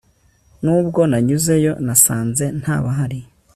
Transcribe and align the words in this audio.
nubwo 0.63 0.99
nanyuze 1.09 1.53
yo 1.65 1.73
nasanze 1.85 2.45
ntabahari 2.59 3.19